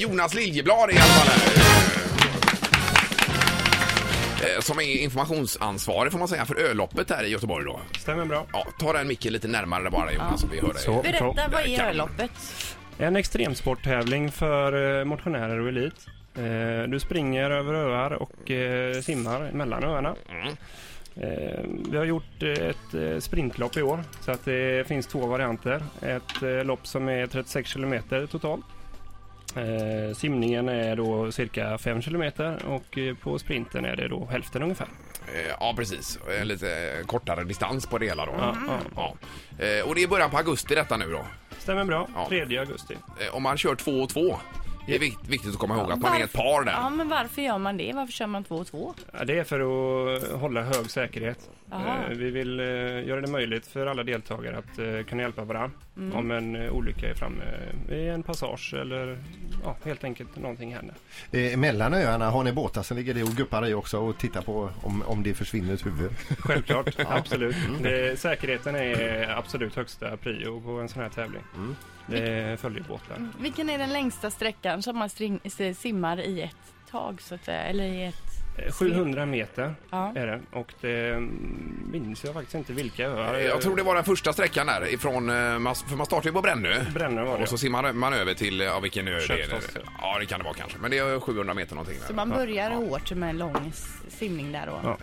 Jonas 0.00 0.34
Liljeblad 0.34 0.90
i 0.90 0.94
alla 0.94 1.00
fall 1.02 1.28
här. 1.28 1.40
Eh, 4.56 4.60
Som 4.60 4.78
är 4.78 4.82
informationsansvarig 5.02 6.12
får 6.12 6.18
man 6.18 6.28
säga 6.28 6.44
för 6.46 6.54
ölloppet 6.54 7.10
här 7.10 7.24
i 7.24 7.28
Göteborg 7.28 7.64
då. 7.64 7.80
Stämmer 7.98 8.24
bra. 8.24 8.46
Ja, 8.52 8.66
ta 8.78 8.92
den 8.92 9.08
micken 9.08 9.32
lite 9.32 9.48
närmare 9.48 9.82
där 9.82 9.90
bara 9.90 10.12
Jonas 10.12 10.40
så 10.40 10.46
vi 10.46 10.60
hör 10.60 10.72
dig. 10.72 10.82
Så. 10.82 11.02
Berätta, 11.02 11.24
vad 11.52 11.66
är 11.66 11.78
man. 11.78 11.86
ölloppet? 11.86 12.30
En 12.98 13.16
extremsporttävling 13.16 14.32
för 14.32 14.98
eh, 15.00 15.04
motionärer 15.04 15.60
och 15.60 15.68
elit. 15.68 16.06
Eh, 16.36 16.88
Du 16.88 17.00
springer 17.00 17.50
över 17.50 17.74
öar 17.74 18.10
och 18.12 18.50
eh, 18.50 19.00
simmar 19.00 19.50
mellan 19.52 19.84
öarna. 19.84 20.14
Mm. 20.30 20.46
Eh, 21.16 21.60
Vi 21.90 21.96
har 21.96 22.04
gjort 22.04 22.42
eh, 22.42 22.48
ett 22.50 22.94
eh, 22.94 23.18
sprintlopp 23.20 23.76
i 23.76 23.82
år 23.82 24.04
så 24.20 24.30
att 24.32 24.44
det 24.44 24.88
finns 24.88 25.06
två 25.06 25.26
varianter. 25.26 25.82
Ett 26.02 26.42
eh, 26.42 26.64
lopp 26.64 26.86
som 26.86 27.08
är 27.08 27.26
36 27.26 27.70
kilometer 27.70 28.26
totalt. 28.26 28.64
Eh, 29.56 30.14
Simningen 30.14 30.68
är 30.68 30.96
då 30.96 31.32
cirka 31.32 31.78
5 31.78 32.02
kilometer 32.02 32.58
och 32.66 32.98
eh, 32.98 33.14
på 33.14 33.38
sprinten 33.38 33.84
är 33.84 33.96
det 33.96 34.08
då 34.08 34.26
hälften 34.30 34.62
ungefär. 34.62 34.88
Eh, 35.34 35.54
Ja, 35.60 35.74
precis. 35.76 36.18
Eh, 36.38 36.44
Lite 36.44 36.96
kortare 37.06 37.44
distans 37.44 37.86
på 37.86 37.98
det 37.98 38.06
hela 38.06 38.26
då. 38.26 38.32
Ja, 38.38 38.54
ja. 38.68 38.78
Ja. 38.96 39.14
Och 39.84 39.94
det 39.94 40.02
är 40.02 40.08
början 40.08 40.30
på 40.30 40.36
augusti 40.36 40.74
detta 40.74 40.96
nu 40.96 41.10
då. 41.10 41.26
Stämmer 41.58 41.84
bra. 41.84 42.08
Ja. 42.14 42.26
3 42.28 42.58
augusti. 42.58 42.96
Om 43.32 43.42
man 43.42 43.56
kör 43.58 43.74
två 43.74 43.90
och 43.92 44.08
två. 44.08 44.36
Det 44.90 44.96
är 44.96 45.00
vikt- 45.00 45.28
viktigt 45.28 45.50
att 45.52 45.58
komma 45.58 45.76
ihåg 45.76 45.92
att 45.92 46.00
man 46.00 46.16
är 46.20 46.24
ett 46.24 46.32
par 46.32 46.64
där. 46.64 46.72
Ja, 46.72 46.90
men 46.90 47.08
varför 47.08 47.42
gör 47.42 47.58
man 47.58 47.76
det? 47.76 47.92
Varför 47.94 48.12
kör 48.12 48.26
man 48.26 48.44
två 48.44 48.54
och 48.54 48.66
två? 48.66 48.94
Ja, 49.18 49.24
det 49.24 49.38
är 49.38 49.44
för 49.44 49.60
att 49.60 50.40
hålla 50.40 50.62
hög 50.62 50.90
säkerhet. 50.90 51.50
Aha. 51.72 51.96
Eh, 52.10 52.16
Vi 52.16 52.30
vill 52.30 52.60
eh, 52.60 52.66
göra 53.08 53.20
det 53.20 53.30
möjligt 53.30 53.66
för 53.66 53.86
alla 53.86 54.02
deltagare 54.02 54.58
att 54.58 54.78
eh, 54.78 55.02
kunna 55.08 55.22
hjälpa 55.22 55.44
varandra 55.44 55.70
Mm. 55.96 56.16
om 56.18 56.30
en 56.30 56.56
eh, 56.56 56.72
olycka 56.72 57.08
är 57.10 57.14
framme 57.14 57.44
i 57.90 58.08
en 58.08 58.22
passage 58.22 58.74
eller 58.74 59.18
ja, 59.64 59.76
helt 59.84 60.04
enkelt 60.04 60.36
någonting 60.36 60.74
händer. 60.74 60.94
Eh, 61.32 61.56
mellan 61.56 61.94
öarna 61.94 62.30
har 62.30 62.44
ni 62.44 62.52
båtar 62.52 62.82
som 62.82 62.96
ligger 62.96 63.14
det 63.14 63.22
och 63.22 63.28
guppar 63.28 63.66
i 63.66 63.74
också 63.74 63.98
och 63.98 64.18
tittar 64.18 64.42
på 64.42 64.70
om, 64.82 65.02
om 65.02 65.22
det 65.22 65.34
försvinner 65.34 65.74
ett 65.74 65.86
huvud. 65.86 66.10
Självklart, 66.38 66.94
absolut. 67.06 67.56
Mm. 67.68 67.82
Det, 67.82 68.20
säkerheten 68.20 68.76
är 68.76 69.28
absolut 69.38 69.76
högsta 69.76 70.16
prio 70.16 70.60
på 70.60 70.70
en 70.70 70.88
sån 70.88 71.02
här 71.02 71.08
tävling. 71.08 71.42
Mm. 71.54 71.76
Det 72.06 72.60
följer 72.60 72.82
båtar. 72.82 73.28
Vilken 73.38 73.70
är 73.70 73.78
den 73.78 73.92
längsta 73.92 74.30
sträckan 74.30 74.82
som 74.82 74.98
man 74.98 75.08
string, 75.08 75.40
simmar 75.76 76.20
i 76.20 76.42
ett 76.42 76.90
tag 76.90 77.22
så 77.22 77.34
att 77.34 77.44
säga? 77.44 77.62
Eller 77.62 77.84
i 77.84 78.04
ett... 78.04 78.29
Eh, 78.66 78.72
700 78.72 79.26
meter 79.26 79.74
Ja. 79.90 80.12
är 80.16 80.26
det 80.26 80.40
och 80.52 80.72
det 80.80 81.08
mm, 81.08 81.88
minns 81.92 82.24
jag 82.24 82.34
faktiskt 82.34 82.54
inte 82.54 82.72
vilka 82.72 83.06
öar. 83.08 83.34
Eh, 83.34 83.44
Jag 83.44 83.60
tror 83.60 83.76
det 83.76 83.82
var 83.82 83.94
den 83.94 84.04
första 84.04 84.32
sträckan 84.32 84.66
där 84.66 84.94
ifrån, 84.94 85.28
eh, 85.28 85.34
för 85.88 85.96
man 85.96 86.06
startar 86.06 86.28
ju 86.28 86.32
på 86.32 86.42
Brännö. 86.42 86.84
Brännö 86.94 87.24
var 87.24 87.36
det. 87.36 87.42
Och 87.42 87.48
så 87.48 87.58
simmar 87.58 87.92
man 87.92 88.12
över 88.12 88.34
till, 88.34 88.60
ja 88.60 88.80
vilken 88.80 89.08
ö 89.08 89.18
det 89.28 89.42
är. 89.42 89.48
Ja 90.00 90.18
det 90.20 90.26
kan 90.26 90.38
det 90.38 90.44
vara 90.44 90.54
kanske. 90.54 90.78
Men 90.78 90.90
det 90.90 90.98
är 90.98 91.20
700 91.20 91.54
meter 91.54 91.74
någonting. 91.74 91.98
Så 92.00 92.06
Där. 92.08 92.14
man 92.14 92.28
börjar 92.30 92.70
hårt 92.70 93.10
med 93.12 93.30
en 93.30 93.38
lång 93.38 93.72
simning 94.08 94.52
där 94.52 94.66
då? 94.66 94.80
Ja. 94.84 94.96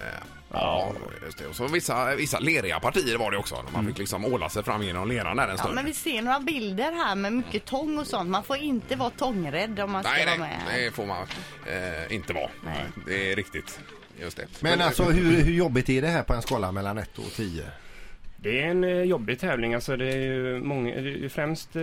Ja, 0.54 0.92
just 1.26 1.38
det. 1.38 1.48
Och 1.48 1.56
så 1.56 1.68
vissa, 1.68 2.16
vissa 2.16 2.40
leriga 2.40 2.80
partier 2.80 3.18
var 3.18 3.32
det 3.32 3.38
också. 3.38 3.56
Man 3.74 3.86
fick 3.88 3.98
liksom 3.98 4.26
åla 4.26 4.50
sig 4.50 4.64
fram 4.64 4.84
genom 4.84 5.08
leran 5.08 5.38
där 5.38 5.44
en 5.44 5.50
Ja, 5.50 5.58
stund. 5.58 5.76
men 5.76 5.86
vi 5.86 5.94
ser 5.94 6.22
några 6.22 6.40
bilder 6.40 6.92
här 6.92 7.16
med 7.16 7.34
mycket 7.34 7.66
tång 7.66 7.98
och 8.00 8.08
sånt. 8.08 8.30
Man 8.30 8.44
får 8.44 8.58
inte 8.58 8.96
vara 8.96 9.10
tångrädd 9.10 9.80
om 9.80 9.92
man 9.92 10.04
ska 10.04 10.12
Nej, 10.12 10.26
vara 10.26 10.38
nej, 10.38 10.58
med. 10.68 10.84
det 10.84 10.92
får 10.92 11.06
man 11.06 11.28
eh, 11.66 12.16
inte 12.16 12.34
vara. 12.34 12.50
Nej. 12.66 12.84
Det 13.08 13.32
är 13.32 13.36
riktigt. 13.36 13.80
Just 14.22 14.38
det. 14.38 14.48
Men 14.60 14.82
alltså 14.82 15.04
hur, 15.04 15.42
hur 15.42 15.54
jobbigt 15.54 15.90
är 15.90 16.02
det 16.02 16.08
här 16.08 16.24
på 16.24 16.34
en 16.34 16.42
skala 16.42 16.72
mellan 16.72 16.98
1 16.98 17.18
och 17.18 17.32
10? 17.36 17.64
Det 18.40 18.62
är 18.62 18.68
en 18.68 18.84
eh, 18.84 19.02
jobbig 19.04 19.40
tävling. 19.40 19.74
Alltså 19.74 19.98
det 19.98 20.14
är 20.14 20.60
många, 20.60 20.96
det 20.96 21.26
är 21.26 21.30
främst 21.30 21.76
eh, 21.76 21.82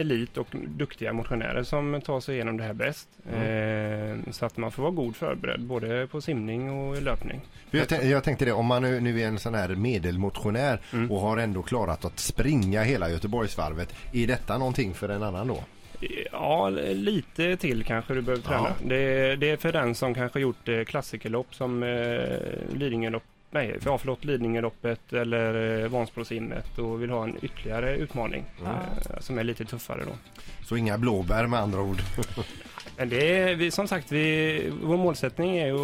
elit 0.00 0.36
och 0.36 0.46
duktiga 0.68 1.12
motionärer 1.12 1.62
som 1.62 2.00
tar 2.04 2.20
sig 2.20 2.34
igenom 2.34 2.56
det 2.56 2.64
här 2.64 2.72
bäst. 2.72 3.08
Eh, 3.32 4.32
så 4.32 4.46
att 4.46 4.56
man 4.56 4.72
får 4.72 4.82
vara 4.82 4.92
god 4.92 5.16
förberedd 5.16 5.60
både 5.60 6.06
på 6.06 6.20
simning 6.20 6.70
och 6.70 7.02
löpning. 7.02 7.40
Jag, 7.70 7.86
tän- 7.86 8.04
jag 8.06 8.24
tänkte 8.24 8.44
det, 8.44 8.52
om 8.52 8.66
man 8.66 8.82
nu, 8.82 9.00
nu 9.00 9.20
är 9.20 9.26
en 9.26 9.38
sån 9.38 9.54
här 9.54 9.68
medelmotionär 9.68 10.78
och 11.10 11.20
har 11.20 11.36
ändå 11.36 11.62
klarat 11.62 12.04
att 12.04 12.18
springa 12.18 12.82
hela 12.82 13.10
Göteborgsvarvet. 13.10 13.94
Är 14.12 14.26
detta 14.26 14.58
någonting 14.58 14.94
för 14.94 15.08
en 15.08 15.22
annan 15.22 15.48
då? 15.48 15.64
Ja, 16.32 16.68
lite 16.94 17.56
till 17.56 17.84
kanske 17.84 18.14
du 18.14 18.22
behöver 18.22 18.42
träna. 18.42 18.68
Det, 18.84 19.36
det 19.36 19.50
är 19.50 19.56
för 19.56 19.72
den 19.72 19.94
som 19.94 20.14
kanske 20.14 20.40
gjort 20.40 20.68
klassikerlopp 20.86 21.54
som 21.54 21.82
eh, 21.82 22.38
Lidingölopp 22.74 23.22
Nej, 23.50 23.78
ja, 23.84 23.98
förlåt, 23.98 24.24
Lidingöloppet 24.24 25.12
eller 25.12 25.82
eh, 25.82 25.88
Vansbrosimmet 25.88 26.78
och 26.78 27.02
vill 27.02 27.10
ha 27.10 27.24
en 27.24 27.44
ytterligare 27.44 27.96
utmaning 27.96 28.44
eh, 28.64 29.20
som 29.20 29.38
är 29.38 29.44
lite 29.44 29.64
tuffare 29.64 30.02
då. 30.04 30.12
Så 30.64 30.76
inga 30.76 30.98
blåbär 30.98 31.46
med 31.46 31.60
andra 31.60 31.80
ord. 31.80 32.02
Men 32.96 33.08
det 33.08 33.38
är, 33.38 33.54
vi, 33.54 33.70
som 33.70 33.88
sagt, 33.88 34.12
vi, 34.12 34.72
vår 34.82 34.96
målsättning 34.96 35.56
är 35.56 35.66
ju 35.66 35.78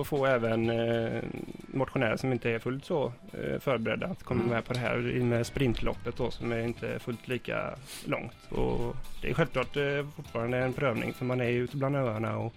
att 0.00 0.06
få 0.06 0.26
även 0.26 0.70
eh, 0.70 1.22
motionärer 1.66 2.16
som 2.16 2.32
inte 2.32 2.50
är 2.50 2.58
fullt 2.58 2.84
så 2.84 3.12
eh, 3.32 3.60
förberedda 3.60 4.06
att 4.06 4.22
komma 4.22 4.44
med 4.44 4.64
på 4.64 4.72
det 4.72 4.78
här 4.78 4.96
med 5.22 5.46
sprintloppet 5.46 6.16
då 6.16 6.30
som 6.30 6.52
är 6.52 6.60
inte 6.60 6.98
fullt 6.98 7.28
lika 7.28 7.74
långt. 8.04 8.36
Och 8.48 8.96
det 9.22 9.30
är 9.30 9.34
självklart 9.34 9.76
eh, 9.76 10.06
fortfarande 10.16 10.58
en 10.58 10.72
prövning 10.72 11.12
för 11.12 11.24
man 11.24 11.40
är 11.40 11.48
ju 11.48 11.64
ute 11.64 11.76
bland 11.76 11.96
öarna 11.96 12.38
och 12.38 12.54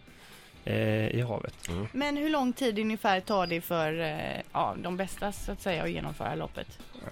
i 0.66 1.22
havet. 1.28 1.70
Men 1.92 2.18
hur 2.18 2.30
lång 2.30 2.53
tid 2.53 2.80
ungefär 2.80 3.20
tar 3.20 3.48
det 3.48 3.62
för 3.62 4.00
eh, 4.02 4.42
ja, 4.53 4.76
de 4.84 4.98
bästa 4.98 5.31
så 5.31 5.52
att 5.52 5.62
säga 5.62 5.84
att 5.84 5.92
genomföra 5.92 6.36
loppet? 6.36 6.68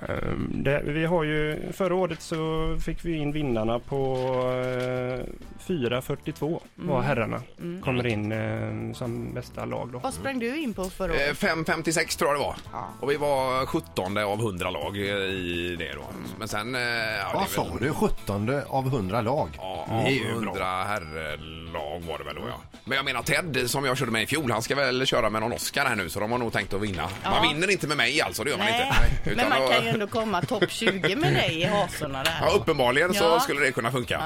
Ehm, 0.10 0.50
Det, 0.64 0.82
vi 0.86 1.06
har 1.06 1.24
ju, 1.24 1.72
förra 1.74 1.96
året 1.96 2.22
så 2.22 2.38
fick 2.86 3.06
vi 3.06 3.18
in 3.18 3.32
vinnarna 3.32 3.80
på 3.80 4.16
eh, 4.52 5.26
4.42 5.68 6.60
var 6.76 7.02
herrarna. 7.02 7.42
Kommer 7.82 8.08
in 8.08 8.32
eh, 8.32 8.94
som 8.94 9.34
bästa 9.34 9.66
lag 9.66 9.90
då. 9.94 10.00
Vad 10.00 10.14
sprang 10.14 10.40
du 10.40 10.58
in 10.58 10.74
på 10.74 10.84
förra 10.84 11.14
Eh, 11.14 11.28
året? 11.28 11.38
5.56 11.38 12.18
tror 12.18 12.30
jag 12.32 12.40
det 12.40 12.44
var. 12.46 12.56
Ja. 12.72 12.88
Och 13.00 13.12
vi 13.12 13.18
var 13.18 13.66
17 13.66 14.18
av 14.18 14.40
100 14.40 14.70
lag 14.70 14.98
eh, 14.98 15.04
i 15.16 15.76
det 15.80 15.94
då. 15.94 16.04
Men 16.40 16.48
sen... 16.48 16.76
eh, 16.76 16.82
Ja, 16.82 17.28
det 17.32 17.36
Vad 17.38 17.50
sa 17.50 17.64
väl- 17.64 17.78
du? 17.88 17.94
17 17.94 18.62
av 18.68 18.88
100 18.88 19.22
lag? 19.22 19.50
Ja, 19.58 19.86
det 19.90 19.94
är 20.12 20.12
ju 20.12 20.30
100 20.30 20.52
bra. 20.54 20.84
herrlag 20.84 22.00
var 22.08 22.18
det 22.18 22.24
väl 22.24 22.36
då 22.36 22.42
ja. 22.50 22.62
Men 22.86 22.96
jag 22.96 23.06
menar 23.06 23.22
Ted 23.54 23.70
som 23.70 23.86
jag 23.86 23.98
körde 23.98 24.12
med 24.12 24.24
i 24.24 24.26
fjol, 24.26 24.52
han 24.52 24.62
ska 24.62 24.76
väl 24.76 25.06
köra 25.06 25.30
med 25.30 25.42
någon 25.42 25.52
Oscar 25.54 25.86
här 25.86 25.96
nu 25.96 26.10
så 26.10 26.20
de 26.20 26.32
har 26.32 26.38
nog 26.38 26.54
tänkt 26.54 26.74
att 26.74 26.82
vinna. 26.82 27.02
Man 27.02 27.12
Ja. 27.24 27.42
vinner 27.54 27.72
inte 27.72 27.88
med 27.88 27.98
mig 27.98 28.22
alltså, 28.22 28.44
det 28.44 28.50
gör 28.50 28.58
man 28.58 28.68
Nej, 28.68 28.82
inte. 28.88 28.96
men 29.24 29.34
Utan 29.34 29.50
man 29.50 29.70
kan 29.72 29.84
ju 29.84 29.90
ändå 29.90 30.08
komma 30.08 30.42
topp 30.42 30.64
20 30.72 31.16
med 31.16 31.34
dig 31.34 31.62
i 31.62 31.66
hasorna 31.66 32.24
där. 32.24 32.34
Ja, 32.42 32.50
uppenbarligen 32.50 33.14
så 33.14 33.40
skulle 33.40 33.60
det 33.62 33.72
kunna 33.72 33.92
funka. 33.92 34.22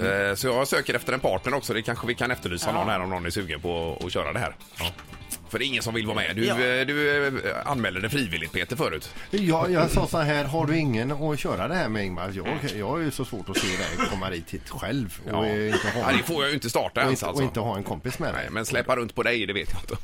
Eh, 0.00 0.34
Så 0.34 0.46
jag 0.46 0.68
söker 0.68 0.94
efter 0.94 1.12
en 1.12 1.20
partner 1.20 1.54
också. 1.54 1.74
Det 1.74 1.82
kanske 1.82 2.06
vi 2.06 2.14
kan 2.14 2.30
efterlysa 2.30 2.72
någon 2.72 2.88
här 2.88 3.00
om 3.00 3.10
någon 3.10 3.26
är 3.26 3.30
sugen 3.30 3.60
på 3.60 4.02
att 4.06 4.12
köra 4.12 4.32
det 4.32 4.38
här. 4.38 4.54
För 5.52 5.58
det 5.58 5.64
är 5.64 5.66
ingen 5.66 5.82
som 5.82 5.94
vill 5.94 6.06
vara 6.06 6.16
med. 6.16 6.36
Du, 6.36 6.44
Ja. 6.44 6.54
eh, 6.60 6.86
du 6.86 7.26
eh, 7.26 7.70
anmälde 7.70 8.00
det 8.00 8.10
frivilligt 8.10 8.52
Peter 8.52 8.76
förut. 8.76 9.14
Ja, 9.30 9.68
jag 9.68 9.90
sa 9.90 10.06
så 10.06 10.18
här, 10.18 10.44
har 10.44 10.66
du 10.66 10.78
ingen 10.78 11.12
att 11.12 11.38
köra 11.40 11.68
det 11.68 11.74
här 11.74 11.88
med 11.88 12.04
Ingmar? 12.06 12.32
Jag, 12.34 12.46
jag 12.78 12.88
har 12.88 12.98
ju 12.98 13.10
så 13.10 13.24
svårt 13.24 13.48
att 13.48 13.56
se 13.58 13.66
dig 13.66 14.08
komma 14.10 14.30
dit 14.30 14.50
hit 14.50 14.70
själv 14.70 15.20
och, 15.24 15.30
Ja. 15.46 15.46
inte, 15.48 15.88
ha, 15.94 16.06
Nej, 16.06 16.16
det 16.16 16.22
får 16.22 16.42
jag 16.42 16.48
ju 16.48 16.54
inte 16.54 16.70
starta 16.70 17.00
ens 17.00 17.12
inte, 17.12 17.26
alltså. 17.26 17.42
och 17.42 17.48
inte 17.48 17.60
ha 17.60 17.76
en 17.76 17.82
kompis 17.82 18.18
med 18.18 18.34
dig. 18.34 18.42
Nej, 18.42 18.50
men 18.52 18.66
släppa 18.66 18.96
runt 18.96 19.14
på 19.14 19.22
dig, 19.22 19.46
det 19.46 19.52
vet 19.52 19.68
jag 19.72 19.80
inte. 19.82 19.96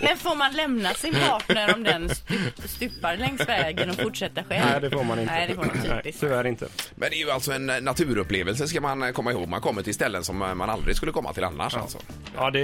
Men 0.00 0.16
får 0.16 0.36
man 0.36 0.52
lämna 0.52 0.94
sin 0.94 1.14
partner 1.14 1.74
om 1.74 1.82
den 1.84 2.08
stup, 2.08 2.68
stupar 2.68 3.16
längs 3.16 3.48
vägen 3.48 3.90
och 3.90 3.96
fortsätta 3.96 4.44
själv? 4.44 4.64
Nej, 4.70 4.80
det 4.80 4.90
får 4.90 5.04
man 5.04 5.18
inte. 5.18 5.32
Nej, 5.32 5.46
det 5.48 5.54
får 5.54 5.64
man 5.64 5.76
Nej, 5.88 5.96
typiskt. 6.02 6.20
tyvärr 6.20 6.46
inte. 6.46 6.66
Men 6.94 7.10
det 7.10 7.16
är 7.16 7.24
ju 7.24 7.30
alltså 7.30 7.52
en 7.52 7.70
eh, 7.70 7.80
naturupplevelse 7.80 8.68
ska 8.68 8.80
man 8.80 9.02
eh, 9.02 9.10
komma 9.10 9.32
ihåg. 9.32 9.48
Man 9.48 9.60
kommer 9.60 9.82
till 9.82 9.94
ställen 9.94 10.24
som 10.24 10.42
eh, 10.42 10.54
man 10.54 10.70
aldrig 10.70 10.96
skulle 10.96 11.12
komma 11.12 11.32
till 11.32 11.44
annars 11.44 11.74
alltså. 11.76 11.98
Ja, 12.36 12.50
det, 12.50 12.60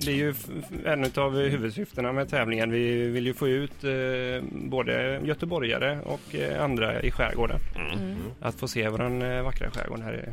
det 0.00 0.10
är 0.12 0.16
ju 0.16 0.34
en 0.84 1.10
av 1.16 1.38
huvudsyftena 1.38 2.12
med 2.12 2.28
tävlingen. 2.30 2.70
Vi 2.70 3.08
vill 3.08 3.26
ju 3.26 3.34
få 3.34 3.48
ut 3.48 3.84
eh, 3.84 3.90
både 4.50 5.20
göteborgare 5.24 5.98
och 6.00 6.34
eh, 6.34 6.64
andra 6.64 7.02
i 7.02 7.10
skärgården. 7.10 7.58
Att 8.40 8.54
få 8.60 8.68
se 8.68 8.88
vår 8.88 9.24
eh, 9.24 9.42
vackra 9.42 9.70
skärgård 9.70 10.00
här. 10.00 10.32